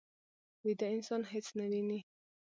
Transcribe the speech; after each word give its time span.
ویده 0.63 0.87
انسان 0.95 1.21
هېڅ 1.31 1.47
نه 1.57 1.65
ویني 1.71 1.99